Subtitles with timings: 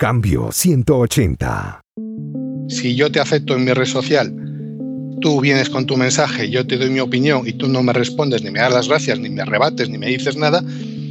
[0.00, 1.80] Cambio 180.
[2.68, 4.32] Si yo te acepto en mi red social,
[5.20, 8.44] tú vienes con tu mensaje, yo te doy mi opinión y tú no me respondes,
[8.44, 10.62] ni me das las gracias, ni me rebates, ni me dices nada,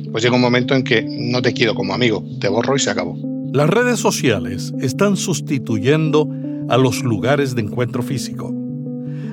[0.10, 2.90] pues llega un momento en que no te quiero como amigo, te borro y se
[2.90, 3.18] acabó.
[3.52, 6.30] Las redes sociales están sustituyendo
[6.70, 8.56] a los lugares de encuentro físico.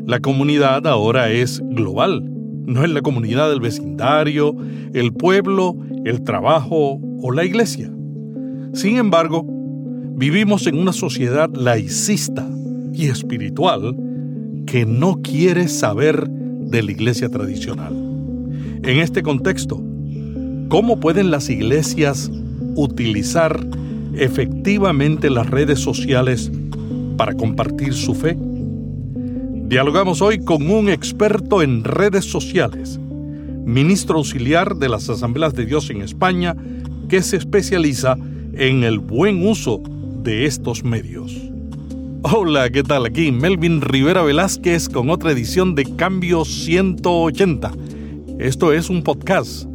[0.04, 2.24] La comunidad ahora es global,
[2.66, 4.56] no es la comunidad del vecindario,
[4.94, 7.93] el pueblo, el trabajo o la iglesia.
[8.74, 9.46] Sin embargo,
[10.16, 12.44] vivimos en una sociedad laicista
[12.92, 13.96] y espiritual
[14.66, 17.94] que no quiere saber de la iglesia tradicional.
[18.82, 19.80] En este contexto,
[20.68, 22.32] ¿cómo pueden las iglesias
[22.74, 23.64] utilizar
[24.14, 26.50] efectivamente las redes sociales
[27.16, 28.36] para compartir su fe?
[29.68, 32.98] Dialogamos hoy con un experto en redes sociales,
[33.64, 36.56] ministro auxiliar de las Asambleas de Dios en España,
[37.08, 39.82] que se especializa en el buen uso
[40.22, 41.34] de estos medios.
[42.22, 43.06] Hola, ¿qué tal?
[43.06, 47.72] Aquí Melvin Rivera Velázquez con otra edición de Cambio 180.
[48.38, 49.66] Esto es un podcast,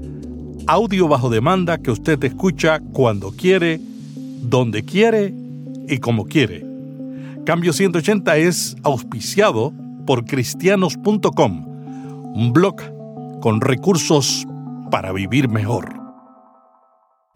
[0.67, 3.79] audio bajo demanda que usted escucha cuando quiere,
[4.41, 5.33] donde quiere
[5.87, 6.65] y como quiere.
[7.45, 9.73] Cambio 180 es auspiciado
[10.05, 11.65] por cristianos.com,
[12.35, 12.75] un blog
[13.41, 14.47] con recursos
[14.89, 15.98] para vivir mejor.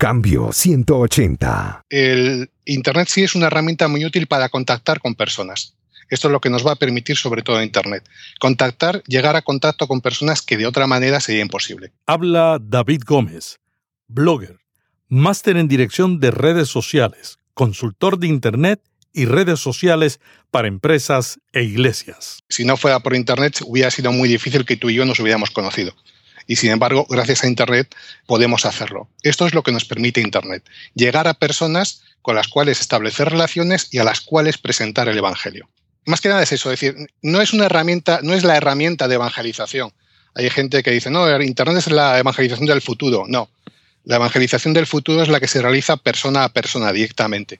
[0.03, 1.85] Cambio 180.
[1.89, 5.77] El Internet sí es una herramienta muy útil para contactar con personas.
[6.09, 8.03] Esto es lo que nos va a permitir sobre todo Internet.
[8.37, 11.93] Contactar, llegar a contacto con personas que de otra manera sería imposible.
[12.05, 13.61] Habla David Gómez,
[14.09, 14.59] blogger,
[15.07, 18.81] máster en dirección de redes sociales, consultor de Internet
[19.13, 20.19] y redes sociales
[20.51, 22.43] para empresas e iglesias.
[22.49, 25.51] Si no fuera por Internet, hubiera sido muy difícil que tú y yo nos hubiéramos
[25.51, 25.93] conocido
[26.47, 29.09] y sin embargo, gracias a Internet podemos hacerlo.
[29.21, 30.63] Esto es lo que nos permite Internet,
[30.95, 35.69] llegar a personas con las cuales establecer relaciones y a las cuales presentar el Evangelio.
[36.05, 39.07] Más que nada es eso, es decir, no es una herramienta, no es la herramienta
[39.07, 39.93] de evangelización.
[40.35, 43.25] Hay gente que dice, no, Internet es la evangelización del futuro.
[43.27, 43.49] No,
[44.03, 47.59] la evangelización del futuro es la que se realiza persona a persona directamente.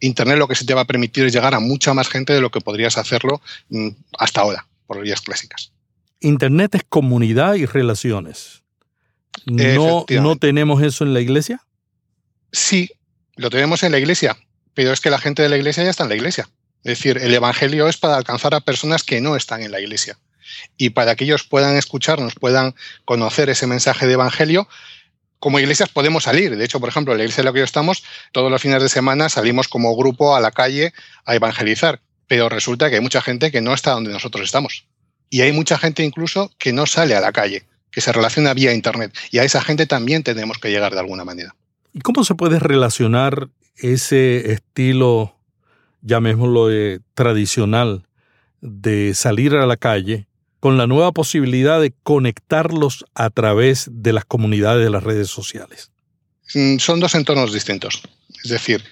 [0.00, 2.40] Internet lo que se te va a permitir es llegar a mucha más gente de
[2.40, 5.72] lo que podrías hacerlo mm, hasta ahora, por vías clásicas.
[6.20, 8.62] Internet es comunidad y relaciones.
[9.46, 11.62] ¿No, ¿No tenemos eso en la iglesia?
[12.52, 12.90] Sí,
[13.36, 14.36] lo tenemos en la iglesia,
[14.74, 16.48] pero es que la gente de la iglesia ya está en la iglesia.
[16.84, 20.18] Es decir, el Evangelio es para alcanzar a personas que no están en la iglesia.
[20.76, 24.68] Y para que ellos puedan escucharnos, puedan conocer ese mensaje de Evangelio,
[25.38, 26.56] como iglesias podemos salir.
[26.56, 28.82] De hecho, por ejemplo, en la iglesia en la que yo estamos, todos los fines
[28.82, 30.92] de semana salimos como grupo a la calle
[31.24, 32.00] a evangelizar.
[32.26, 34.84] Pero resulta que hay mucha gente que no está donde nosotros estamos.
[35.30, 38.74] Y hay mucha gente incluso que no sale a la calle, que se relaciona vía
[38.74, 39.16] Internet.
[39.30, 41.54] Y a esa gente también tenemos que llegar de alguna manera.
[41.94, 45.36] ¿Y cómo se puede relacionar ese estilo,
[46.02, 48.04] llamémoslo eh, tradicional,
[48.60, 50.26] de salir a la calle
[50.58, 55.90] con la nueva posibilidad de conectarlos a través de las comunidades de las redes sociales?
[56.54, 58.02] Mm, son dos entornos distintos.
[58.42, 58.82] Es decir,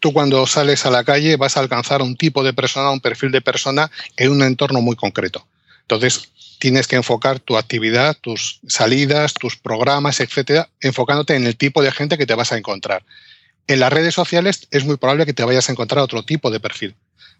[0.00, 3.30] tú cuando sales a la calle vas a alcanzar un tipo de persona, un perfil
[3.30, 5.46] de persona en un entorno muy concreto.
[5.84, 11.82] Entonces, tienes que enfocar tu actividad, tus salidas, tus programas, etcétera, enfocándote en el tipo
[11.82, 13.04] de gente que te vas a encontrar.
[13.66, 16.60] En las redes sociales es muy probable que te vayas a encontrar otro tipo de
[16.60, 16.94] perfil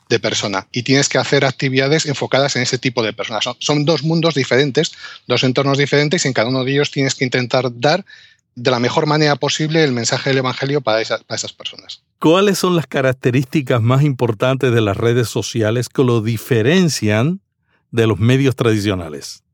[0.09, 3.44] de persona y tienes que hacer actividades enfocadas en ese tipo de personas.
[3.59, 4.93] Son, dos mundos diferentes,
[5.26, 8.05] dos entornos diferentes y en cada uno de ellos tienes que intentar dar
[8.55, 12.03] de la mejor manera posible el mensaje del Evangelio para para esas personas.
[12.19, 17.41] ¿Cuáles son las características más importantes de las redes sociales que lo diferencian
[17.94, 19.44] de los medios tradicionales?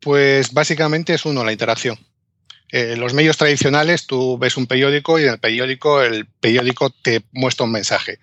[0.00, 1.98] Pues básicamente es uno, la interacción.
[2.68, 6.90] En eh, los medios tradicionales tú ves un periódico y en el periódico el periódico
[6.90, 8.18] te muestra un mensaje.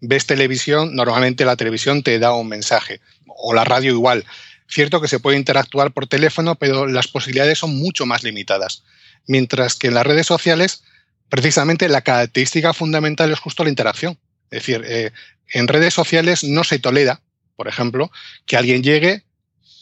[0.00, 4.24] Ves televisión, normalmente la televisión te da un mensaje, o la radio igual.
[4.68, 8.84] Cierto que se puede interactuar por teléfono, pero las posibilidades son mucho más limitadas.
[9.26, 10.84] Mientras que en las redes sociales,
[11.28, 14.20] precisamente la característica fundamental es justo la interacción.
[14.52, 15.10] Es decir, eh,
[15.52, 17.20] en redes sociales no se tolera
[17.60, 18.10] por ejemplo,
[18.46, 19.22] que alguien llegue,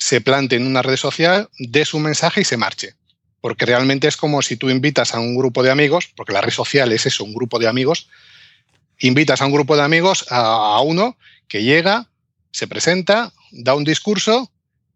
[0.01, 2.97] se plante en una red social, dé su mensaje y se marche.
[3.41, 6.51] Porque realmente es como si tú invitas a un grupo de amigos, porque la red
[6.51, 8.09] social es eso, un grupo de amigos,
[8.99, 11.17] invitas a un grupo de amigos a, uno
[11.47, 12.09] que llega,
[12.51, 14.51] se presenta, da un discurso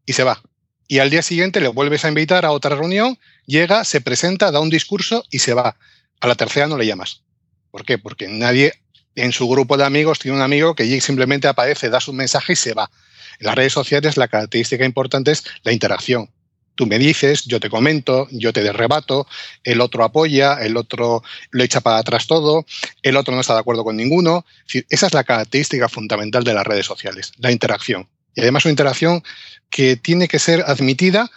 [0.05, 0.43] y se va.
[0.89, 4.59] Y al día siguiente le vuelves a invitar a otra reunión, llega, se presenta, da
[4.59, 5.77] un discurso y se va.
[6.19, 7.23] A la tercera no le llamas.
[7.71, 7.97] ¿Por qué?
[7.97, 8.73] Porque nadie
[9.15, 12.57] en su grupo de amigos tiene un amigo que simplemente aparece, da su mensaje y
[12.57, 12.91] se va.
[13.39, 16.31] En las redes sociales la característica importante es la interacción.
[16.75, 19.27] Tú me dices, yo te comento, yo te rebato,
[19.63, 22.65] el otro apoya, el otro lo echa para atrás todo,
[23.03, 24.47] el otro no está de acuerdo con ninguno.
[24.89, 28.09] esa es la característica fundamental de las redes sociales, la interacción.
[28.35, 29.23] Y además una interacción
[29.69, 31.31] que tiene que ser admitida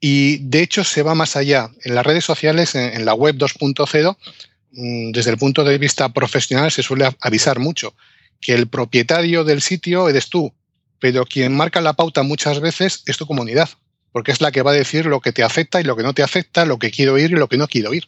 [0.00, 1.70] y de hecho se va más allá.
[1.82, 6.70] En las redes sociales, en, la web 2.0, mm, desde el punto de vista profesional
[6.70, 7.94] se suele avisar mucho
[8.40, 10.52] que el propietario del sitio eres tú,
[10.98, 13.68] pero quien marca la pauta muchas veces es tu comunidad
[14.14, 16.14] porque es la que va a decir lo que te afecta y lo que no
[16.14, 18.04] te afecta, lo que quiero oír y lo que no quiero oír.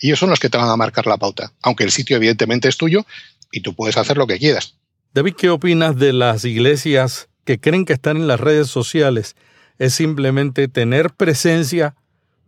[0.00, 2.70] Y ellos son los que te van a marcar la pauta, aunque el sitio evidentemente
[2.70, 3.04] es tuyo
[3.52, 4.78] y tú puedes hacer lo que quieras.
[5.12, 9.36] David, ¿qué opinas de las iglesias que creen que están en las redes sociales?
[9.78, 11.96] Es simplemente tener presencia,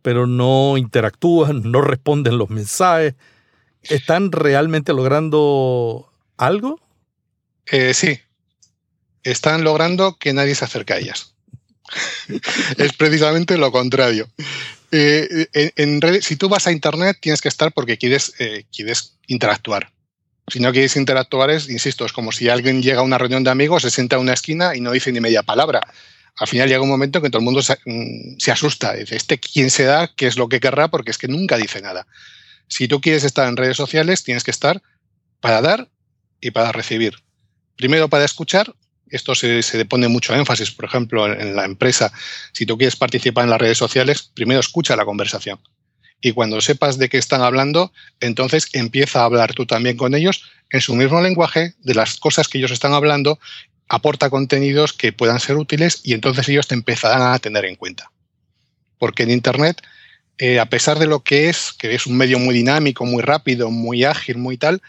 [0.00, 3.16] pero no interactúan, no responden los mensajes.
[3.88, 6.80] ¿Están realmente logrando algo?
[7.66, 8.20] Eh, sí,
[9.22, 11.34] están logrando que nadie se acerque a ellas.
[12.78, 14.28] es precisamente lo contrario.
[14.90, 19.90] Eh, en, si tú vas a Internet, tienes que estar porque quieres, eh, quieres interactuar.
[20.48, 23.50] Si no quieres interactuar, es, insisto, es como si alguien llega a una reunión de
[23.50, 25.80] amigos, se sienta en una esquina y no dice ni media palabra.
[26.36, 28.92] Al final llega un momento que todo el mundo se, mm, asusta.
[28.94, 30.10] Dice, ¿este quién se da?
[30.14, 30.88] ¿Qué es lo que querrá?
[30.88, 32.06] Porque es que nunca dice nada.
[32.74, 34.82] Si tú quieres estar en redes sociales, tienes que estar
[35.38, 35.88] para dar
[36.40, 37.14] y para recibir.
[37.76, 38.74] Primero para escuchar
[39.10, 42.12] esto se, se pone mucho énfasis, por ejemplo, en, la empresa.
[42.52, 45.60] Si tú quieres participar en las redes sociales, primero escucha la conversación.
[46.20, 50.42] Y cuando sepas de qué están hablando, entonces empieza a hablar tú también con ellos
[50.70, 53.38] en su mismo lenguaje de las cosas que ellos están hablando,
[53.88, 58.10] aporta contenidos que puedan ser útiles y entonces ellos te empezarán a tener en cuenta.
[58.98, 59.80] Porque en Internet,
[60.38, 63.70] eh, a pesar de lo que es, que es un medio muy dinámico, muy rápido,
[63.70, 64.82] muy ágil, muy tal,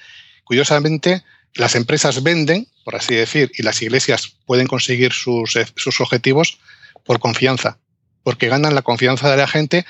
[0.44, 6.02] curiosamente las empresas venden, por así decir, y las iglesias pueden conseguir sus, eh, sus
[6.02, 6.60] objetivos
[7.04, 7.78] por confianza,
[8.24, 9.86] porque ganan la confianza de la gente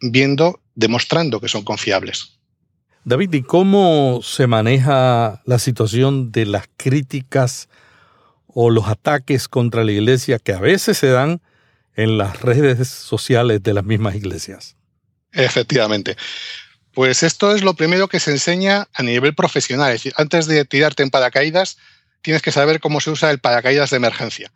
[0.00, 2.38] viendo, demostrando que son confiables.
[3.04, 7.68] David, ¿y cómo se maneja la situación de las críticas
[8.46, 11.40] o los ataques contra la iglesia que a veces se dan
[11.96, 14.76] en las redes sociales de las mismas iglesias?
[15.32, 16.16] Efectivamente.
[16.92, 19.88] Pues esto es lo primero que se enseña a nivel profesional.
[19.88, 21.78] Es decir, antes de tirarte en paracaídas,
[22.22, 24.50] tienes que saber cómo se usa el paracaídas de emergencia.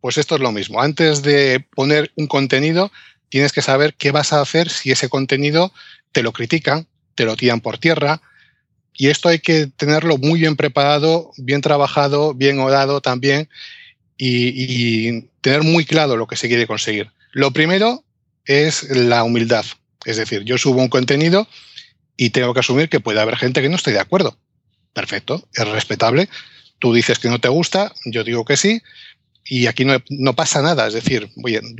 [0.00, 0.80] Pues esto es lo mismo.
[0.80, 2.92] Antes de poner un contenido,
[3.30, 5.72] tienes que saber qué vas a hacer si ese contenido
[6.12, 8.20] te lo critican, te lo tiran por tierra.
[8.92, 13.48] Y esto hay que tenerlo muy bien preparado, bien trabajado, bien orado también
[14.16, 17.10] y, y tener muy claro lo que se quiere conseguir.
[17.32, 18.04] Lo primero
[18.44, 19.64] es la humildad.
[20.04, 21.48] Es decir, yo subo un contenido
[22.16, 24.38] y tengo que asumir que puede haber gente que no esté de acuerdo.
[24.92, 26.28] Perfecto, es respetable.
[26.78, 28.82] Tú dices que no te gusta, yo digo que sí,
[29.44, 30.86] y aquí no, pasa nada.
[30.86, 31.30] Es decir,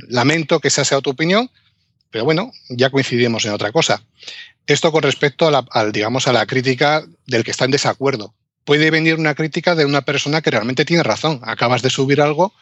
[0.07, 1.49] lamento que esa sea tu opinión,
[2.09, 4.03] pero bueno, ya coincidimos en otra cosa.
[4.65, 8.33] Esto con respecto a la, digamos, a la crítica del que está en desacuerdo.
[8.65, 11.39] Puede venir una crítica de una persona que realmente tiene razón.
[11.43, 12.53] Acabas de subir algo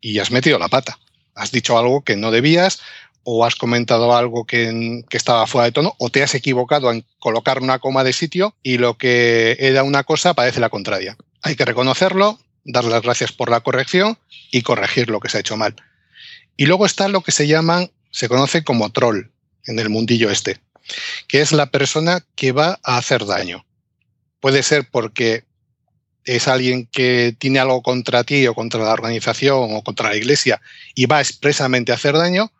[0.00, 0.98] y has metido la pata.
[1.34, 2.80] Has dicho algo que no debías
[3.24, 7.62] o has comentado algo que, estaba fuera de tono, o te has equivocado en colocar
[7.62, 11.16] una coma de sitio y lo que era una cosa parece la contraria.
[11.42, 14.18] Hay que reconocerlo, dar las gracias por la corrección
[14.50, 15.76] y corregir lo que se ha hecho mal.
[16.56, 19.30] Y luego está lo que se llaman, se conoce como troll
[19.66, 20.58] en el mundillo este,
[21.28, 23.64] que es la persona que va a hacer daño.
[24.40, 25.44] Puede ser porque
[26.24, 30.60] es alguien que tiene algo contra ti o contra la organización o contra la iglesia
[30.94, 32.52] y va expresamente a hacer daño,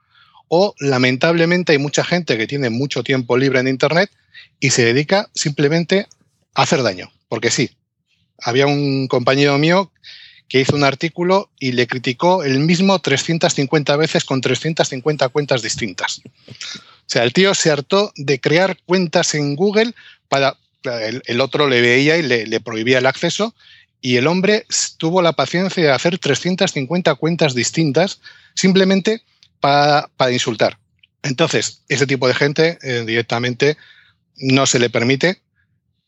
[0.48, 4.10] o lamentablemente hay mucha gente que tiene mucho tiempo libre en Internet
[4.60, 6.06] y se dedica simplemente
[6.54, 7.70] a hacer daño, porque sí.
[8.38, 9.92] Había un compañero mío
[10.48, 16.20] que hizo un artículo y le criticó el mismo 350 veces con 350 cuentas distintas.
[16.26, 19.94] O sea, el tío se hartó de crear cuentas en Google
[20.28, 20.56] para...
[20.84, 23.54] El, otro le veía y le, prohibía el acceso
[24.00, 24.66] y el hombre
[24.98, 28.20] tuvo la paciencia de hacer 350 cuentas distintas
[28.54, 29.22] simplemente
[29.62, 30.78] para, insultar.
[31.22, 33.76] Entonces, ese tipo de gente eh, directamente
[34.36, 35.40] no se le permite,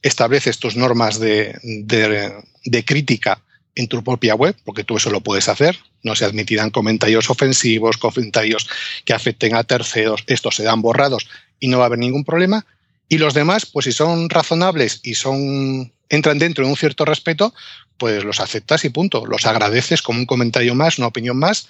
[0.02, 3.40] estableces tus normas de, de, crítica
[3.76, 7.96] en tu propia web, porque tú eso lo puedes hacer, no se admitirán comentarios ofensivos,
[7.96, 8.68] comentarios
[9.04, 11.28] que afecten a terceros, estos serán borrados
[11.60, 12.66] y no va a haber ningún problema.
[13.08, 17.54] Y los demás, pues si son razonables y son entran dentro de un cierto respeto,
[17.96, 19.26] pues los aceptas y punto.
[19.26, 21.68] Los agradeces como un comentario más, una opinión más,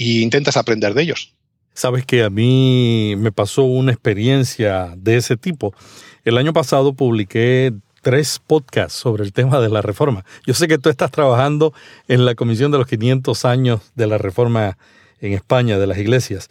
[0.00, 1.34] y intentas aprender de ellos.
[1.74, 5.74] Sabes que a mí me pasó una experiencia de ese tipo.
[6.24, 10.24] El año pasado publiqué tres podcasts sobre el tema de la reforma.
[10.46, 11.74] Yo sé que tú estás trabajando
[12.08, 14.78] en la Comisión de los 500 años de la Reforma
[15.20, 16.48] en España de las iglesias.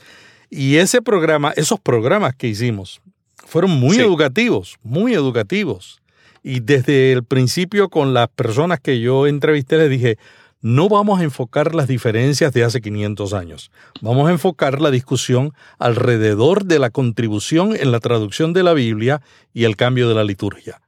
[0.51, 3.01] Y ese programa, esos programas que hicimos,
[3.47, 6.03] fueron muy educativos, muy educativos.
[6.43, 10.19] Y desde el principio con las personas que yo entrevisté les dije,
[10.61, 13.71] no vamos a enfocar las diferencias de hace 500 años.
[14.01, 19.21] Vamos a enfocar la discusión alrededor de la contribución en la traducción de la Biblia
[19.53, 20.81] y el cambio de la liturgia.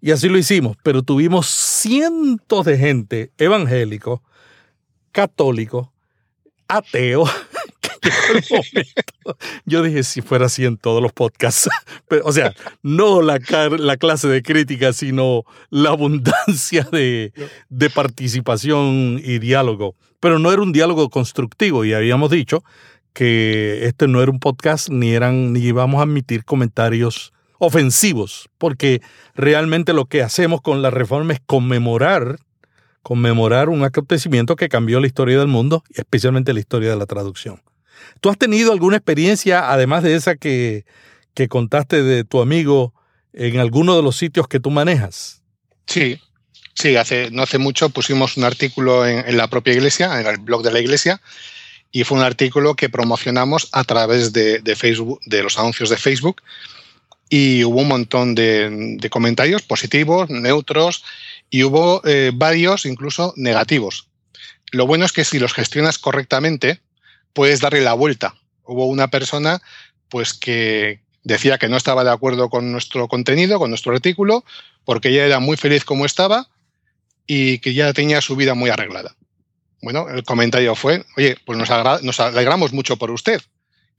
[0.00, 4.22] Y así lo hicimos, pero tuvimos cientos de gente evangélico,
[5.12, 5.92] católico,
[6.68, 7.24] ateo,
[9.64, 11.68] Yo dije, si fuera así en todos los podcasts.
[12.24, 13.38] o sea, no la,
[13.78, 17.32] la clase de crítica, sino la abundancia de,
[17.68, 19.94] de participación y diálogo.
[20.20, 22.64] Pero no era un diálogo constructivo y habíamos dicho
[23.12, 29.00] que este no era un podcast ni eran ni íbamos a admitir comentarios ofensivos, porque
[29.34, 32.38] realmente lo que hacemos con la reforma es conmemorar
[33.06, 37.62] conmemorar un acontecimiento que cambió la historia del mundo, especialmente la historia de la traducción.
[38.20, 40.84] ¿Tú has tenido alguna experiencia, además de esa que,
[41.34, 42.94] que contaste de tu amigo,
[43.36, 45.42] en alguno de los sitios que tú manejas?
[45.86, 46.18] Sí,
[46.74, 50.62] sí, hace, no hace mucho pusimos un artículo en, la propia iglesia, en el blog
[50.62, 51.20] de la iglesia,
[51.92, 56.42] y fue un artículo que promocionamos a través de, Facebook, de los anuncios de Facebook,
[57.28, 61.04] y hubo un montón de, comentarios positivos, neutros,
[61.50, 64.08] y hubo eh, varios incluso negativos.
[64.72, 66.80] Lo bueno es que si los gestionas correctamente,
[67.36, 68.34] puedes darle la vuelta.
[68.64, 69.60] Hubo una persona
[70.08, 74.42] pues que decía que no estaba de acuerdo con nuestro contenido, con nuestro artículo,
[74.86, 76.48] porque ella era muy feliz como estaba
[77.26, 79.16] y que ya tenía su vida muy arreglada.
[79.82, 81.68] Bueno, el comentario fue, oye, pues nos,
[82.02, 83.42] nos alegramos mucho por usted.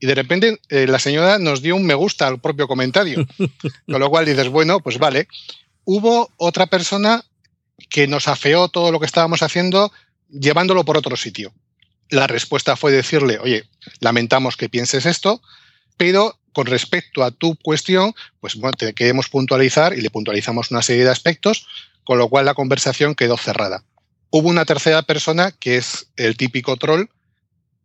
[0.00, 3.24] Y de repente eh, la señora nos dio un me gusta al propio comentario.
[3.86, 5.28] Con lo cual dices, bueno, pues vale.
[5.84, 7.24] Hubo otra persona
[7.88, 9.92] que nos afeó todo lo que estábamos haciendo
[10.28, 11.52] llevándolo por otro sitio.
[12.10, 13.64] La respuesta fue decirle, oye,
[14.00, 15.42] lamentamos que pienses esto,
[15.96, 20.82] pero con respecto a tu cuestión, pues bueno, te queremos puntualizar y le puntualizamos una
[20.82, 21.66] serie de aspectos,
[22.04, 23.84] con lo cual la conversación quedó cerrada.
[24.30, 27.06] Hubo una tercera persona que es el típico troll,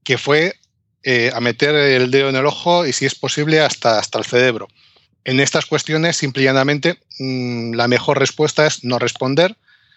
[0.03, 0.55] que fue
[1.03, 4.25] eh, a meter el dedo en el ojo y si es posible hasta, hasta el
[4.25, 4.67] cerebro.
[5.25, 9.55] En estas cuestiones, simple y llanamente, mm, la mejor respuesta es no responder,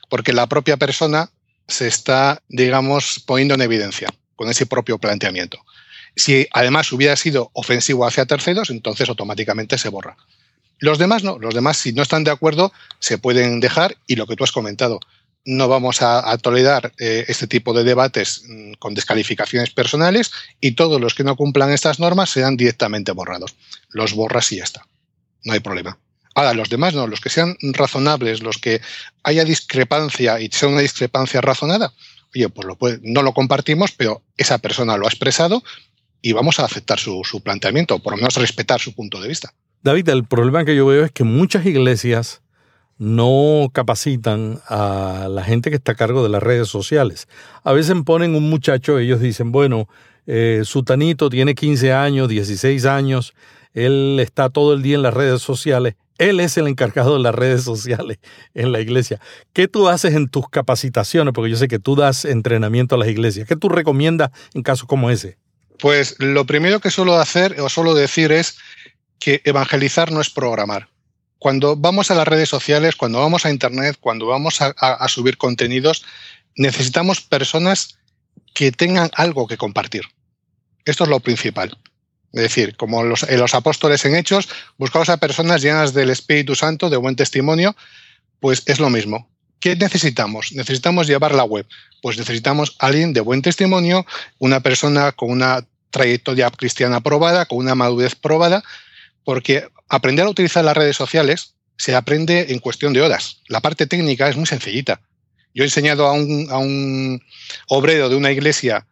[0.08, 1.30] porque la propia persona
[1.68, 5.58] se está, digamos, poniendo en evidencia con ese propio planteamiento.
[6.14, 10.16] Si además hubiera sido ofensivo hacia terceros, entonces automáticamente se borra.
[10.78, 14.26] Los demás no, los demás si no están de acuerdo se pueden dejar y lo
[14.26, 15.00] que tú has comentado,
[15.46, 21.00] no vamos a, tolerar eh, este tipo de debates mm, con descalificaciones personales y todos
[21.00, 23.54] los que no cumplan estas normas serán directamente borrados.
[23.90, 24.86] Los borras y ya está.
[25.44, 25.98] No hay problema.
[26.36, 28.82] Ahora, los demás no, los que sean razonables, los que
[29.22, 31.94] haya discrepancia y sea una discrepancia razonada,
[32.34, 35.62] oye, pues no lo compartimos, pero esa persona lo ha expresado
[36.20, 39.28] y vamos a aceptar su, su planteamiento, o por lo menos respetar su punto de
[39.28, 39.54] vista.
[39.82, 42.42] David, el problema que yo veo es que muchas iglesias
[42.98, 47.28] no capacitan a la gente que está a cargo de las redes sociales.
[47.64, 49.88] A veces ponen un muchacho, ellos dicen, bueno,
[50.26, 53.32] eh, Sutanito tiene 15 años, 16 años,
[53.72, 57.34] él está todo el día en las redes sociales él es el encargado de las
[57.34, 58.18] redes sociales
[58.54, 59.20] en la iglesia.
[59.52, 61.32] ¿Qué tú haces en tus capacitaciones?
[61.34, 63.46] Porque yo sé que tú das entrenamiento a las iglesias.
[63.46, 65.38] ¿Qué tú recomiendas en casos como ese?
[65.78, 68.58] Pues lo primero que suelo hacer o suelo decir es
[69.18, 70.88] que evangelizar no es programar.
[71.38, 75.36] Cuando vamos a las redes sociales, cuando vamos a Internet, cuando vamos a, a subir
[75.36, 76.04] contenidos,
[76.56, 77.98] necesitamos personas
[78.54, 80.02] que tengan algo que compartir.
[80.86, 81.76] Esto es lo principal.
[82.36, 86.90] Es decir, como los, los apóstoles en Hechos, buscamos a personas llenas del Espíritu Santo,
[86.90, 87.74] de buen testimonio,
[88.40, 89.26] pues es lo mismo.
[89.58, 90.52] ¿Qué necesitamos?
[90.52, 91.66] Necesitamos llevar la web.
[92.02, 94.04] Pues necesitamos alguien de buen testimonio,
[94.38, 98.62] una persona con una trayectoria cristiana probada, con una madurez probada,
[99.24, 103.40] porque aprender a utilizar las redes sociales se aprende en cuestión de horas.
[103.48, 105.00] La parte técnica es muy sencillita.
[105.54, 107.22] Yo he enseñado a un, a un
[107.68, 108.86] obrero de una iglesia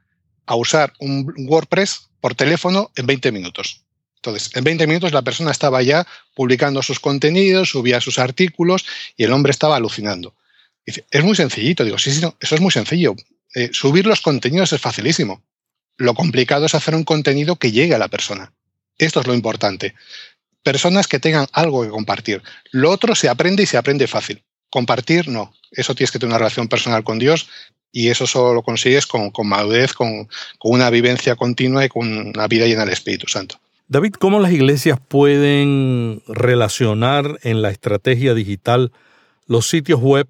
[0.47, 3.83] a usar un WordPress por teléfono en 20 minutos.
[4.17, 9.25] Entonces, en 20 minutos la persona estaba ya publicando sus contenidos, subía sus artículos y
[9.25, 10.35] el hombre estaba alucinando.
[10.87, 11.85] Dice, es muy sencillito.
[11.85, 13.15] Digo, sí, sí, eso es muy sencillo.
[13.55, 15.43] Eh, subir los contenidos es facilísimo.
[15.99, 18.55] Lo complicado es hacer un contenido que llegue a la persona.
[18.97, 19.95] Esto es lo importante.
[20.63, 22.43] Personas que tengan algo que compartir.
[22.71, 24.43] Lo otro se aprende y se aprende fácil.
[24.71, 25.53] Compartir, no.
[25.73, 27.51] Eso tienes que tener una relación personal con Dios
[27.95, 30.29] y eso solo lo consigues con, madurez, con,
[30.65, 33.61] una vivencia continua y con una vida llena del Espíritu Santo.
[33.87, 38.91] David, ¿cómo las iglesias pueden relacionar en la estrategia digital
[39.47, 40.27] los sitios web,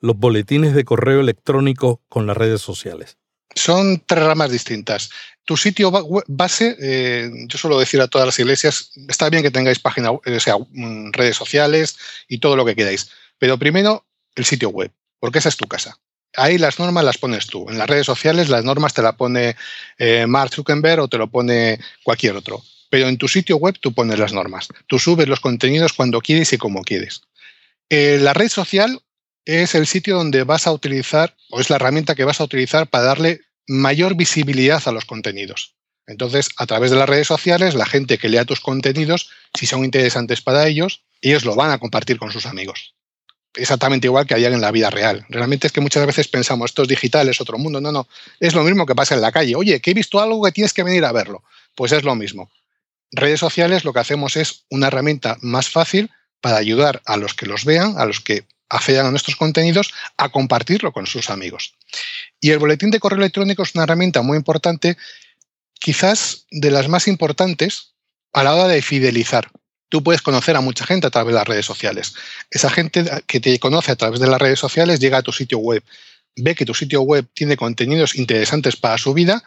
[0.00, 3.16] los boletines de correo electrónico con las redes sociales?
[3.54, 5.10] Son tres ramas distintas.
[5.46, 5.90] tu sitio
[6.28, 10.20] base, eh, yo suelo decir a todas las iglesias, está bien que tengáis página, o
[10.38, 11.96] sea, mm, redes sociales
[12.28, 14.04] y todo lo que queráis, pero primero
[14.36, 15.98] el sitio web, porque esa es tu casa.
[16.36, 17.68] Ahí las normas las pones tú.
[17.68, 19.56] En las redes sociales las normas te las pone
[19.98, 22.62] eh, Mark Zuckerberg o te lo pone cualquier otro.
[22.88, 24.68] Pero en tu sitio web tú pones las normas.
[24.86, 27.22] Tú subes los contenidos cuando quieres y como quieres.
[27.88, 29.00] Eh, la red social
[29.44, 32.88] es el sitio donde vas a utilizar, o es la herramienta que vas a utilizar
[32.88, 35.74] para darle mayor visibilidad a los contenidos.
[36.06, 39.84] Entonces, a través de las redes sociales, la gente que lea tus contenidos, si son
[39.84, 42.94] interesantes para ellos, ellos lo van a compartir con sus amigos.
[43.54, 45.26] Exactamente igual que hay en la vida real.
[45.28, 47.80] Realmente es que muchas veces pensamos, esto es digital, es otro mundo.
[47.80, 48.06] No, no.
[48.38, 49.56] Es lo mismo que pasa en la calle.
[49.56, 51.42] Oye, que he visto algo que tienes que venir a verlo.
[51.74, 52.50] Pues es lo mismo.
[53.10, 57.46] Redes sociales lo que hacemos es una herramienta más fácil para ayudar a los que
[57.46, 61.74] los vean, a los que accedan a nuestros contenidos, a compartirlo con sus amigos.
[62.40, 64.96] Y el boletín de correo electrónico es una herramienta muy importante,
[65.74, 67.94] quizás de las más importantes
[68.32, 69.50] a la hora de fidelizar.
[69.90, 72.14] Tú puedes conocer a mucha gente a través de las redes sociales.
[72.50, 75.58] Esa gente que te conoce a través de las redes sociales llega a tu sitio
[75.58, 75.84] web,
[76.36, 79.44] ve que tu sitio web tiene contenidos interesantes para su vida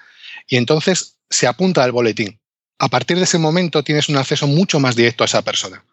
[0.47, 2.39] y entonces se apunta al boletín.
[2.77, 5.83] A partir de ese momento tienes un acceso mucho más directo a esa persona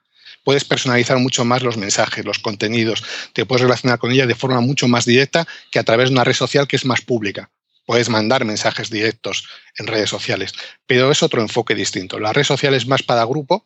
[0.44, 3.02] puedes personalizar mucho más los mensajes, los contenidos,
[3.32, 6.24] te puedes relacionar con ella de forma mucho más directa que a través de una
[6.24, 7.50] red social que es más pública.
[7.86, 10.52] Puedes mandar mensajes directos en redes sociales,
[10.86, 12.18] pero es otro enfoque distinto.
[12.20, 13.64] La red social es más para grupo,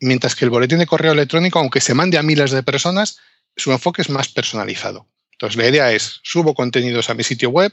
[0.00, 3.18] mientras que el boletín de correo electrónico, aunque se mande a miles de personas,
[3.56, 5.06] su enfoque es más personalizado.
[5.32, 7.72] Entonces, la idea es, subo contenidos a mi sitio web,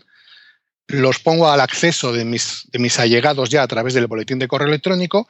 [0.87, 4.47] los pongo al acceso de mis, de mis allegados ya a través del boletín de
[4.47, 5.27] correo electrónico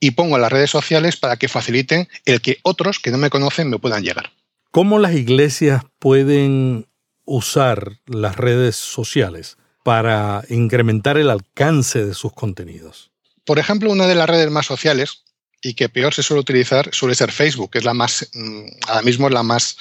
[0.00, 3.70] y pongo las redes sociales para que faciliten el que otros que no me conocen
[3.70, 4.32] me puedan llegar.
[4.70, 6.86] ¿Cómo las iglesias pueden
[7.24, 13.10] usar las redes sociales para incrementar el alcance de sus contenidos?
[13.44, 15.22] Por ejemplo, una de las redes más sociales
[15.66, 19.02] y que peor se suele utilizar suele ser Facebook, que es la más, mm, ahora
[19.02, 19.76] mismo la más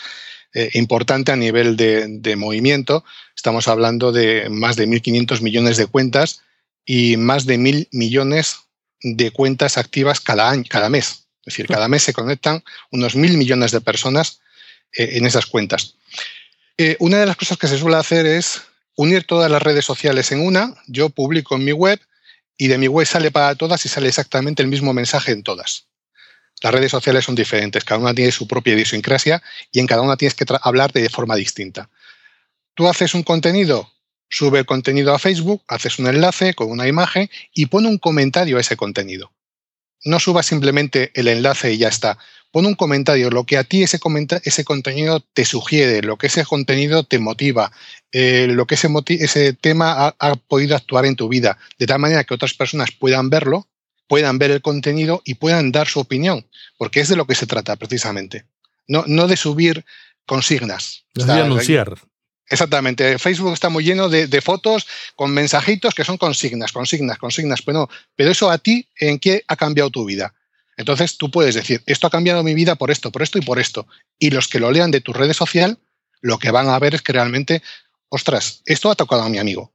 [0.56, 3.04] eh, importante a nivel de, movimiento.
[3.36, 6.42] Estamos hablando de más de 1.500 millones de cuentas
[6.86, 8.62] y más de 1.000 millones
[9.02, 11.28] de cuentas activas cada año, cada mes.
[11.46, 14.40] Es decir, cada mes se conectan unos mil millones de personas
[14.94, 15.98] eh, en esas cuentas.
[16.78, 18.62] Eh, una de las cosas que se suele hacer es
[18.96, 20.74] unir todas las redes sociales en una.
[20.88, 22.00] Yo publico en mi web
[22.58, 25.88] y de mi web sale para todas y sale exactamente el mismo mensaje en todas.
[26.62, 30.18] Las redes sociales son diferentes, cada una tiene su propia idiosincrasia y en cada una
[30.18, 31.90] tienes que hablar de forma distinta.
[32.74, 33.90] Tú haces un contenido
[34.30, 38.58] sube el contenido a Facebook, haces un enlace con una imagen y pone un comentario
[38.58, 39.32] a ese contenido.
[40.06, 42.18] No subas simplemente el enlace y ya está.
[42.52, 44.00] Pon un comentario, lo que a ti ese,
[44.44, 47.72] ese contenido te sugiere, lo que ese contenido te motiva,
[48.14, 52.00] eh, lo que ese, ese tema ha, ha, podido actuar en tu vida, de tal
[52.00, 53.68] manera que otras personas puedan verlo,
[54.08, 57.48] puedan ver el contenido y puedan dar su opinión, porque es de lo que se
[57.48, 58.46] trata precisamente.
[58.88, 59.84] No, no de subir
[60.26, 61.06] consignas.
[61.14, 61.96] de anunciar.
[62.48, 63.18] Exactamente.
[63.18, 67.62] Facebook está muy lleno de, fotos con mensajitos que son consignas, consignas, consignas.
[67.62, 70.34] Pero, pero eso a ti, ¿en qué ha cambiado tu vida?
[70.78, 73.60] Entonces tú puedes decir, esto ha cambiado mi vida por esto, por esto y por
[73.60, 73.88] esto.
[74.20, 75.80] Y los que lo lean de tu red social,
[76.22, 77.64] lo que van a ver es que realmente,
[78.10, 79.74] ostras, esto ha tocado a mi amigo.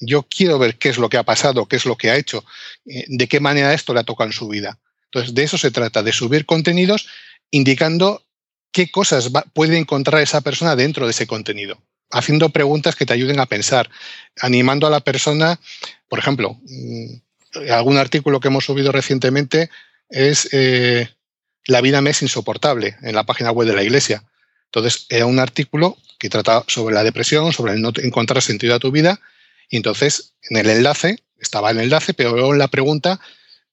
[0.00, 2.44] Yo quiero ver qué es lo que ha pasado, qué es lo que ha hecho,
[2.86, 4.78] eh, de qué manera esto le ha tocado en su vida.
[5.06, 7.08] Entonces, de eso se trata, de subir contenidos
[7.50, 8.24] indicando
[8.72, 13.40] qué cosas puede encontrar esa persona dentro de ese contenido haciendo preguntas que te ayuden
[13.40, 13.90] a pensar,
[14.40, 15.60] animando a la persona,
[16.08, 19.70] por ejemplo, mm, algún artículo que hemos subido recientemente
[20.08, 21.08] es eh,
[21.66, 24.24] La vida me es insoportable en la página web de la iglesia.
[24.66, 28.78] Entonces, era un artículo que trataba sobre la depresión, sobre el no encontrar sentido a
[28.78, 29.20] tu vida,
[29.68, 33.20] y entonces en el enlace, estaba el enlace, pero luego en la pregunta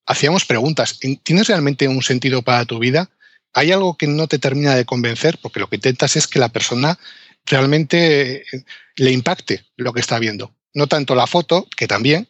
[0.06, 1.00] hacíamos preguntas.
[1.24, 3.10] ¿Tienes realmente un sentido para tu vida?
[3.54, 5.39] ¿Hay algo que no te termina de convencer?
[5.41, 7.00] Porque lo que intentas es que la persona
[7.45, 8.65] realmente eh,
[8.97, 10.53] le impacte lo que está viendo.
[10.73, 12.27] No tanto la foto, que también,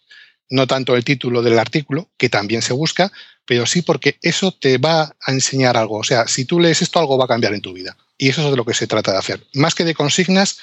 [0.50, 3.12] no tanto el título del artículo, que también se busca,
[3.46, 5.98] pero sí porque eso te va a enseñar algo.
[5.98, 7.98] O sea, si tú lees esto, algo va a cambiar en tu vida.
[8.18, 9.46] Y eso es de lo que se trata de hacer.
[9.54, 10.60] Más que de consignas,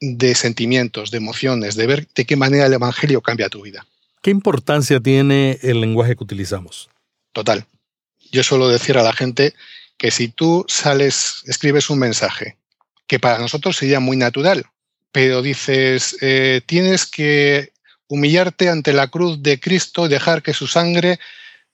[0.00, 3.86] de sentimientos, de emociones, de ver de qué manera el Evangelio cambia tu vida.
[4.22, 6.88] ¿Qué importancia tiene el lenguaje que utilizamos?
[7.32, 7.66] Total.
[8.30, 9.54] Yo suelo decir a la gente
[9.96, 12.56] que si tú sales, escribes un mensaje
[13.08, 14.66] que para nosotros sería muy natural.
[15.10, 17.72] Pero dices, eh, tienes que
[18.06, 21.18] humillarte ante la cruz de Cristo y dejar que su sangre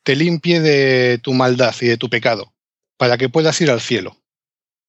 [0.03, 2.55] te limpie de tu maldad y de tu pecado,
[2.97, 4.17] para que puedas ir al cielo.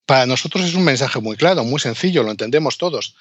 [0.05, 3.15] Para nosotros es un mensaje muy claro, muy sencillo, lo entendemos todos.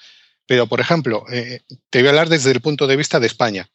[0.45, 3.67] Pero, por ejemplo, eh, te voy a hablar desde el punto de vista de España.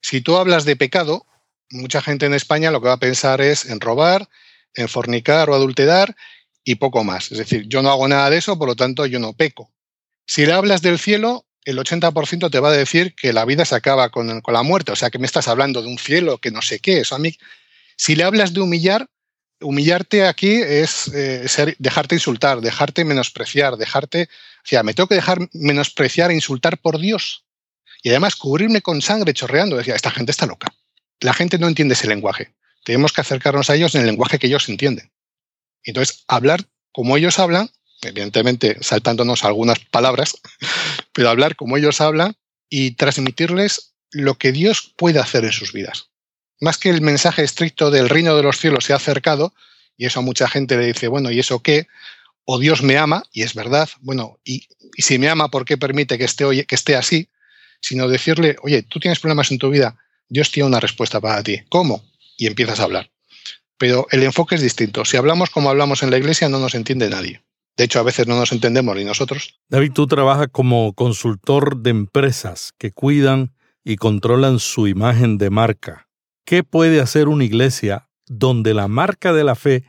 [0.00, 1.26] Si tú hablas de pecado,
[1.70, 4.28] mucha gente en España lo que va a pensar es en robar,
[4.74, 6.16] en fornicar o adulterar
[6.64, 7.32] y poco más.
[7.32, 9.72] Es decir, yo no hago nada de eso, por lo tanto yo no peco.
[10.26, 13.74] Si le hablas del cielo, el 80% te va a decir que la vida se
[13.74, 16.50] acaba con, con, la muerte, o sea que me estás hablando de un cielo que
[16.50, 17.00] no sé qué.
[17.00, 17.36] Eso a mí,
[17.96, 19.08] si le hablas de humillar,
[19.62, 24.28] humillarte aquí es eh, ser, dejarte insultar, dejarte menospreciar, dejarte,
[24.64, 27.44] o sea, me tengo que dejar menospreciar e insultar por Dios.
[28.02, 29.76] Y además cubrirme con sangre chorreando.
[29.76, 30.74] Decía, esta gente está loca.
[31.20, 32.52] La gente no entiende ese lenguaje.
[32.84, 35.11] Tenemos que acercarnos a ellos en el lenguaje que ellos entienden.
[35.84, 37.70] Entonces, hablar como ellos hablan,
[38.02, 40.36] evidentemente saltándonos algunas palabras,
[41.12, 42.36] pero hablar como ellos hablan
[42.68, 46.10] y transmitirles lo que Dios puede hacer en sus vidas.
[46.60, 49.54] Más que el mensaje estricto del reino de los cielos se ha acercado,
[49.96, 51.86] y eso a mucha gente le dice, bueno, ¿y eso qué?
[52.44, 54.66] O Dios me ama, y es verdad, bueno, y,
[54.98, 57.28] si me ama, ¿por qué permite que esté, que esté así?
[57.80, 59.96] Sino decirle, oye, tú tienes problemas en tu vida,
[60.28, 61.62] Dios tiene una respuesta para ti.
[61.68, 62.02] ¿Cómo?
[62.36, 63.11] Y empiezas a hablar.
[63.82, 65.04] Pero el enfoque es distinto.
[65.04, 67.42] Si hablamos como hablamos en la iglesia, no nos entiende nadie.
[67.76, 69.58] De hecho, a veces no nos entendemos ni nosotros.
[69.68, 76.06] David, tú trabajas como consultor de empresas que cuidan y controlan su imagen de marca.
[76.44, 79.82] ¿Qué puede hacer una iglesia donde la marca de la fe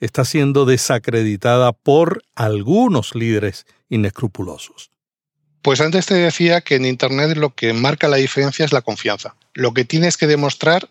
[0.00, 4.90] está siendo desacreditada por algunos líderes inescrupulosos?
[5.62, 9.36] Pues antes te decía que en Internet lo que marca la diferencia es la confianza.
[9.54, 10.88] Lo que tienes que demostrar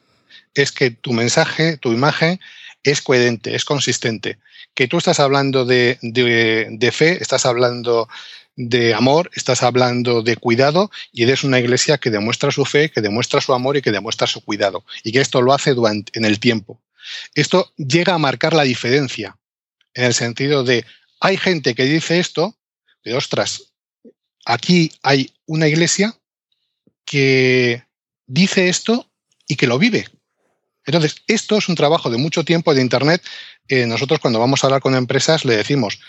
[0.53, 2.39] es que tu mensaje, tu imagen,
[2.83, 4.39] es coherente, es consistente.
[4.73, 8.07] Que tú estás hablando de, de, fe, estás hablando
[8.55, 13.01] de amor, estás hablando de cuidado y eres una iglesia que demuestra su fe, que
[13.01, 14.85] demuestra su amor y que demuestra su cuidado.
[15.03, 16.81] Y que esto lo hace durante, en el tiempo.
[17.35, 19.37] Esto llega a marcar la diferencia
[19.93, 20.85] en el sentido de
[21.19, 22.55] hay gente que dice esto,
[23.03, 23.73] de ostras,
[24.45, 26.17] aquí hay una iglesia
[27.05, 27.83] que
[28.25, 29.09] dice esto
[29.47, 30.07] y que lo vive.
[30.89, 33.21] Entonces, esto es un trabajo de mucho tiempo de Internet.
[33.67, 35.99] Eh, nosotros cuando vamos a hablar con empresas le decimos,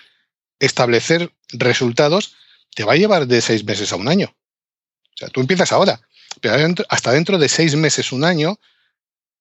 [0.59, 2.35] establecer resultados
[2.75, 4.29] te va a llevar de seis meses a un año.
[4.31, 6.01] O sea, tú empiezas ahora,
[6.41, 6.55] pero
[6.89, 8.59] hasta dentro de seis meses, un año,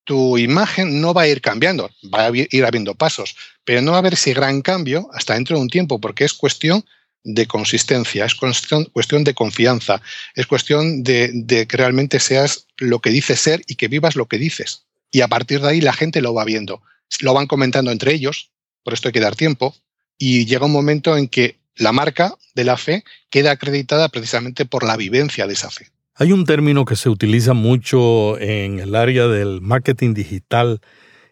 [0.04, 3.98] tu imagen no va a ir cambiando, va a ir habiendo pasos, pero no va
[3.98, 6.84] a haber ese gran cambio hasta dentro de un tiempo, porque es cuestión
[7.24, 10.02] de consistencia, es cuestión, de confianza,
[10.36, 14.38] es cuestión de, que realmente seas lo que dices ser y que vivas lo que
[14.38, 14.89] dices.
[15.12, 16.82] Y a partir de ahí la gente lo va viendo,
[17.22, 18.52] lo van comentando entre ellos,
[18.84, 19.76] por esto hay que dar tiempo,
[20.18, 24.84] y llega un momento en que la marca de la fe queda acreditada precisamente por
[24.84, 25.88] la vivencia de esa fe.
[26.16, 30.82] Hay un término que se utiliza mucho en el área del marketing digital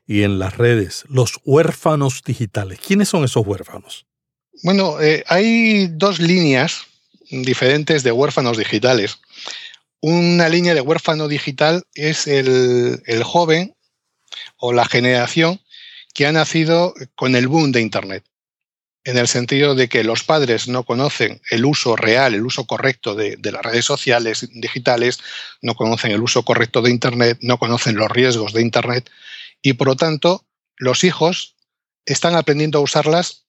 [0.07, 2.79] y en las redes, los huérfanos digitales.
[2.79, 4.05] ¿Quiénes son esos huérfanos?
[4.63, 6.85] Bueno, eh, hay dos líneas
[7.29, 9.19] diferentes de huérfanos digitales.
[10.01, 13.75] Una línea de huérfano digital es el, el joven
[14.57, 15.62] o la generación
[16.13, 18.23] que ha nacido con el boom de Internet
[19.03, 23.15] en el sentido de que los padres no conocen el uso real, el uso correcto
[23.15, 25.19] de, de, las redes sociales digitales,
[25.62, 29.10] no conocen el uso correcto de Internet, no conocen los riesgos de Internet
[29.62, 31.55] y por lo tanto los hijos
[32.05, 33.45] están aprendiendo a usarlas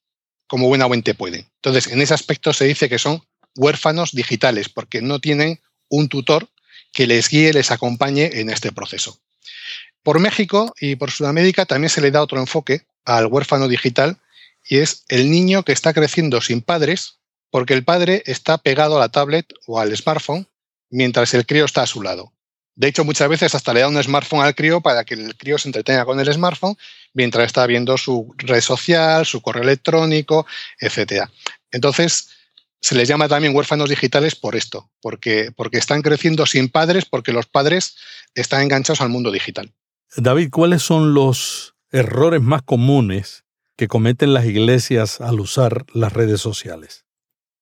[0.46, 1.50] como buenamente pueden.
[1.56, 3.22] Entonces, en ese aspecto se dice que son
[3.56, 6.48] huérfanos digitales porque no tienen un tutor
[6.92, 9.18] que les guíe, les acompañe en este proceso.
[10.02, 14.18] Por México y por Sudamérica también se le da otro enfoque al huérfano digital
[14.64, 17.18] y es el niño que está creciendo sin padres
[17.50, 20.46] porque el padre está pegado a la tablet o al smartphone
[20.90, 22.32] mientras el crío está a su lado.
[22.74, 25.58] De hecho, muchas veces hasta le da un smartphone al crío para que el crío
[25.58, 26.76] se entretenga con el smartphone
[27.12, 30.46] mientras está viendo su red social, su correo electrónico,
[30.78, 31.24] etc.
[31.72, 32.28] Entonces,
[32.80, 37.32] se les llama también huérfanos digitales por esto, porque, porque están creciendo sin padres, porque
[37.32, 37.96] los padres
[38.34, 39.72] están enganchados al mundo digital.
[40.16, 43.44] David, ¿cuáles son los errores más comunes
[43.76, 47.04] que cometen las iglesias al usar las redes sociales?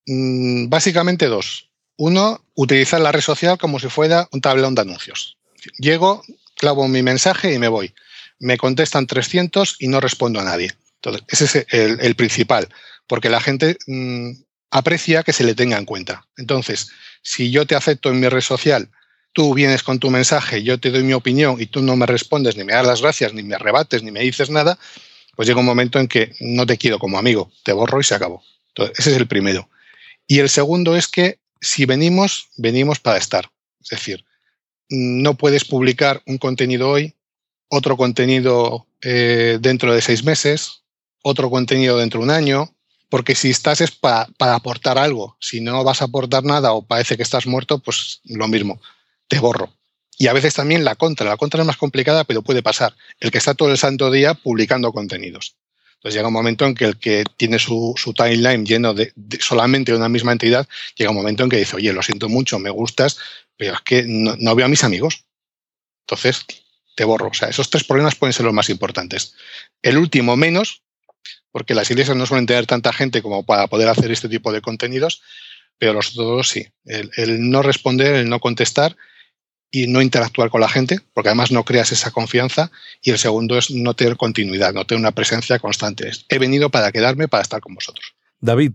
[0.06, 1.70] Mm, básicamente dos.
[1.96, 5.38] Uno, utilizar la red social como si fuera un tablón de anuncios.
[5.78, 6.22] Llego,
[6.56, 7.94] clavo mi mensaje y me voy.
[8.38, 10.72] Me contestan 300 y no respondo a nadie.
[10.96, 12.68] Entonces, ese es el, el principal,
[13.06, 14.32] porque la gente mmm,
[14.70, 16.26] aprecia que se le tenga en cuenta.
[16.36, 16.88] Entonces,
[17.22, 18.90] si yo te acepto en mi red social,
[19.32, 22.56] tú vienes con tu mensaje, yo te doy mi opinión y tú no me respondes,
[22.56, 24.78] ni me das las gracias, ni me rebates, ni me dices nada,
[25.34, 28.14] pues llega un momento en que no te quiero como amigo, te borro y se
[28.14, 28.42] acabó.
[28.68, 29.68] Entonces, ese es el primero.
[30.26, 33.50] Y el segundo es que si venimos, venimos para estar.
[33.80, 34.24] Es decir,
[34.88, 37.14] no puedes publicar un contenido hoy,
[37.68, 40.82] otro contenido eh, dentro de seis meses,
[41.22, 42.75] otro contenido dentro de un año,
[43.08, 45.36] porque si estás es para, aportar algo.
[45.40, 48.80] Si no vas a aportar nada o parece que estás muerto, pues lo mismo,
[49.28, 49.72] te borro.
[50.18, 51.28] Y a veces también la contra.
[51.28, 52.94] La contra es más complicada, pero puede pasar.
[53.20, 55.56] El que está todo el santo día publicando contenidos.
[55.96, 59.98] Entonces llega un momento en que el que tiene su, timeline lleno de, solamente de
[59.98, 63.18] una misma entidad, llega un momento en que dice, oye, lo siento mucho, me gustas,
[63.56, 65.24] pero es que no, veo a mis amigos.
[66.02, 66.44] Entonces,
[66.94, 67.28] te borro.
[67.28, 69.34] O sea, esos tres problemas pueden ser los más importantes.
[69.82, 70.82] El último menos,
[71.56, 74.60] porque las iglesias no suelen tener tanta gente como para poder hacer este tipo de
[74.60, 75.22] contenidos,
[75.78, 76.66] pero los dos sí.
[76.84, 78.94] el no responder, el no contestar
[79.70, 82.70] y no interactuar con la gente, porque además no creas esa confianza.
[83.00, 86.10] Y el segundo es no tener continuidad, no tener una presencia constante.
[86.28, 88.04] He venido para quedarme, para estar con vosotros.
[88.38, 88.72] David,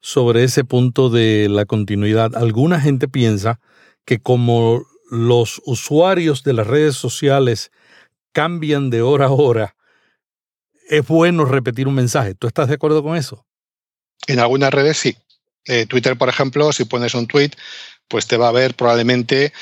[0.00, 3.58] sobre ese punto de la continuidad, alguna gente piensa
[4.04, 7.72] que como los usuarios de las redes sociales
[8.30, 9.74] cambian de hora a hora,
[10.88, 12.34] es bueno repetir un mensaje.
[12.34, 13.46] ¿Tú estás de acuerdo con eso?
[14.26, 15.16] En algunas redes sí.
[15.64, 17.50] Eh, Twitter, por ejemplo, si pones un tweet,
[18.08, 19.52] pues te va a ver probablemente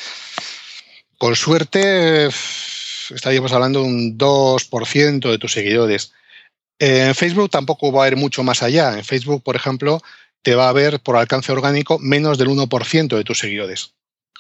[1.18, 2.28] con suerte,
[3.14, 6.12] estaríamos hablando de un 2% de tus seguidores.
[6.78, 8.96] En Facebook tampoco va a ir mucho más allá.
[8.96, 10.00] En Facebook, por ejemplo,
[10.42, 13.92] te va a ver por alcance orgánico menos del 1% de tus seguidores.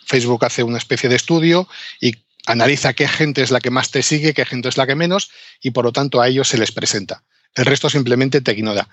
[0.06, 1.68] Facebook hace una especie de estudio
[2.00, 2.14] y
[2.46, 5.30] analiza qué gente es la que más te sigue, qué gente es la que menos,
[5.60, 7.24] y por lo tanto a ellos se les presenta.
[7.54, 8.88] El resto simplemente te ignora.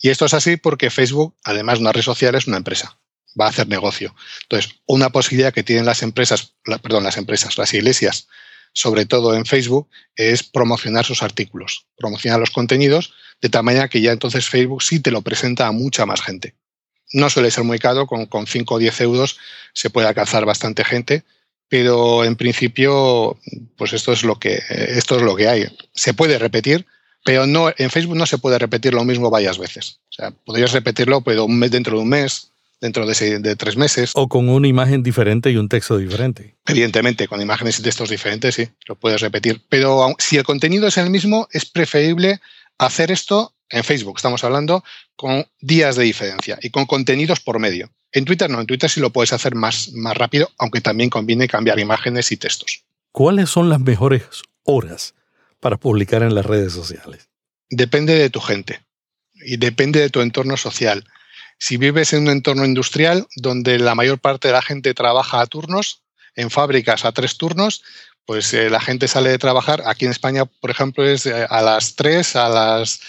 [0.00, 3.00] Y esto es así porque Facebook, además de una red social, es una empresa
[3.38, 4.14] va a hacer negocio.
[4.42, 8.28] Entonces, una posibilidad que tienen las empresas, perdón, las empresas, las iglesias,
[8.72, 14.00] sobre todo en Facebook, es promocionar sus artículos, promocionar los contenidos, de tal manera que
[14.00, 16.54] ya entonces Facebook sí te lo presenta a mucha más gente.
[17.12, 19.38] No suele ser muy caro, con, con 5 o 10 euros
[19.74, 21.24] se puede alcanzar bastante gente,
[21.70, 23.38] pero en principio,
[23.76, 25.66] pues esto es lo que, esto es lo que hay.
[25.94, 26.84] Se puede repetir,
[27.24, 30.00] pero no, en Facebook no se puede repetir lo mismo varias veces.
[30.10, 34.10] O sea, podrías repetirlo pero un mes, dentro de un mes, dentro de, tres meses.
[34.14, 36.56] O con una imagen diferente y un texto diferente.
[36.66, 39.60] Evidentemente, con imágenes y textos diferentes, sí, lo puedes repetir.
[39.68, 42.40] Pero si el contenido es el mismo, es preferible
[42.78, 44.84] hacer esto en Facebook, estamos hablando,
[45.16, 47.90] con días de diferencia y con contenidos por medio.
[48.12, 51.48] En Twitter no, en Twitter sí lo puedes hacer más, más rápido, aunque también conviene
[51.48, 52.84] cambiar imágenes y textos.
[53.12, 54.24] ¿Cuáles son las mejores
[54.64, 55.14] horas
[55.60, 57.28] para publicar en las redes sociales?
[57.70, 58.80] Depende de tu gente
[59.34, 61.04] y depende de tu entorno social.
[61.58, 65.46] Si vives en un entorno industrial donde la mayor parte de la gente trabaja a
[65.46, 66.02] turnos,
[66.34, 67.82] en fábricas a tres turnos,
[68.24, 69.82] pues eh, la gente sale de trabajar.
[69.86, 73.00] Aquí en España, por ejemplo, es eh, a las 3, a las,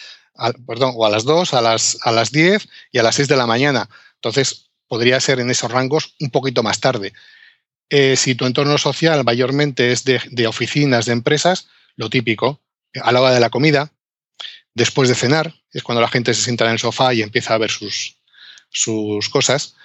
[0.66, 3.38] perdón, o a las 2, a las, a las 10 y a las 6 de
[3.38, 3.90] la mañana.
[4.16, 7.14] Entonces, podría ser en esos rangos un poquito más tarde.
[7.90, 12.62] Eh, si tu entorno social mayormente es de, de, oficinas, de empresas, lo típico,
[13.02, 13.92] a la hora de la comida,
[14.74, 17.58] después de cenar, es cuando la gente se sienta en el sofá y empieza a
[17.58, 18.18] ver sus,
[18.70, 19.76] sus cosas.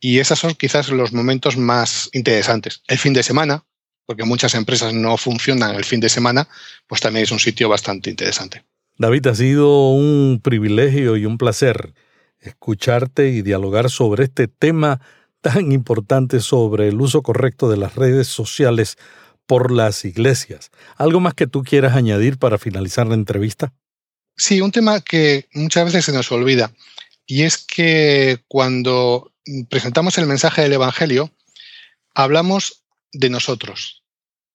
[0.00, 2.82] Y esos son quizás los momentos más interesantes.
[2.88, 3.64] El fin de semana,
[4.06, 6.48] porque muchas empresas no funcionan el fin de semana,
[6.86, 8.64] pues también es un sitio bastante interesante.
[8.98, 11.94] David, ha sido un privilegio y un placer
[12.40, 15.00] escucharte y dialogar sobre este tema
[15.40, 18.96] tan importante sobre el uso correcto de las redes sociales
[19.46, 20.70] por las iglesias.
[20.96, 23.72] ¿Algo más que tú quieras añadir para finalizar la entrevista?
[24.36, 26.72] Sí, un tema que muchas veces se nos olvida
[27.26, 29.32] y es que cuando
[29.68, 31.30] presentamos el mensaje del Evangelio,
[32.14, 34.02] hablamos de nosotros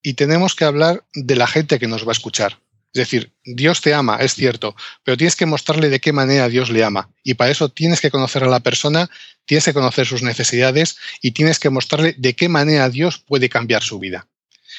[0.01, 2.59] y tenemos que hablar de la gente que nos va a escuchar.
[2.97, 6.71] Es decir, Dios te ama, es cierto, pero tienes que mostrarle de qué manera Dios
[6.71, 7.11] le ama.
[7.23, 9.07] Y para eso tienes que conocer a la persona,
[9.45, 13.83] tienes que conocer sus necesidades y tienes que mostrarle de qué manera Dios puede cambiar
[13.83, 14.27] su vida.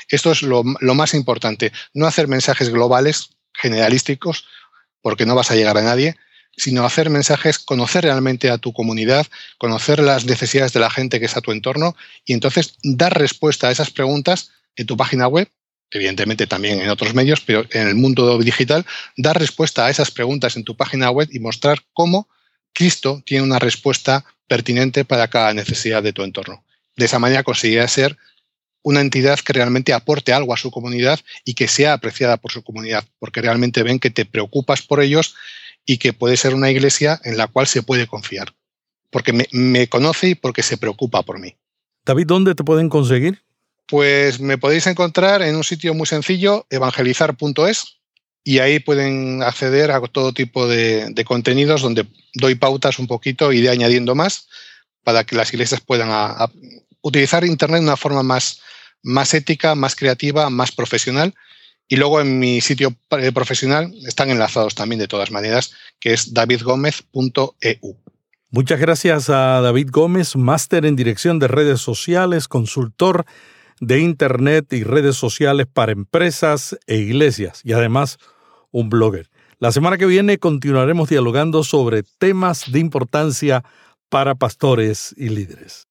[0.08, 4.46] Esto es lo, más importante, no hacer mensajes globales, generalísticos,
[5.00, 6.16] porque no vas a llegar a nadie,
[6.56, 9.28] sino hacer mensajes, conocer realmente a tu comunidad,
[9.58, 13.68] conocer las necesidades de la gente que está a tu entorno y entonces dar respuesta
[13.68, 15.48] a esas preguntas en tu página web,
[15.90, 18.84] evidentemente también en otros medios, pero en el mundo digital,
[19.16, 22.28] dar respuesta a esas preguntas en tu página web y mostrar cómo
[22.72, 26.64] Cristo tiene una respuesta pertinente para cada necesidad de tu entorno.
[26.96, 28.16] De esa manera conseguirás ser
[28.82, 32.62] una entidad que realmente aporte algo a su comunidad y que sea apreciada por su
[32.62, 35.34] comunidad, porque realmente ven que te preocupas por ellos
[35.84, 38.54] y que puede ser una iglesia en la cual se puede confiar,
[39.10, 41.56] porque me, conoce y porque se preocupa por mí.
[42.04, 43.42] David, ¿dónde te pueden conseguir?
[43.88, 47.98] Pues me podéis encontrar en un sitio muy sencillo, evangelizar.es,
[48.44, 53.60] y ahí pueden acceder a todo tipo de, contenidos donde doy pautas un poquito y
[53.60, 54.48] de añadiendo más
[55.04, 56.10] para que las iglesias puedan
[57.02, 58.60] utilizar Internet de una forma más,
[59.02, 61.34] más ética, más creativa, más profesional
[61.88, 66.32] y luego en mi sitio eh, profesional están enlazados también de todas maneras, que es
[66.34, 67.96] davidgomez.eu.
[68.50, 73.26] Muchas gracias a David Gómez, máster en dirección de redes sociales, consultor
[73.80, 78.18] de Internet y redes sociales para empresas e iglesias y además
[78.70, 79.30] un blogger.
[79.58, 83.64] La semana que viene continuaremos dialogando sobre temas de importancia
[84.08, 85.88] para pastores y líderes.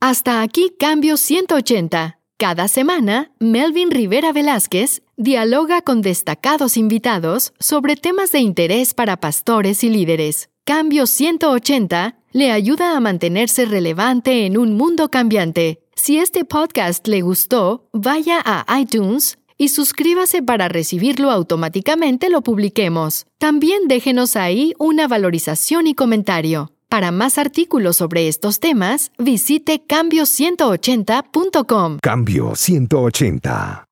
[0.00, 2.18] Hasta aquí Cambio 180.
[2.38, 9.84] Cada semana, Melvin Rivera Velázquez dialoga con destacados invitados sobre temas de interés para pastores
[9.84, 10.48] y líderes.
[10.64, 15.82] Cambio 180 le ayuda a mantenerse relevante en un mundo cambiante.
[16.02, 23.26] Si este podcast le gustó, vaya a iTunes y suscríbase para recibirlo automáticamente lo publiquemos.
[23.36, 26.72] También déjenos ahí una valorización y comentario.
[26.88, 31.98] Para más artículos sobre estos temas, visite cambio180.com.
[32.00, 33.89] Cambio 180.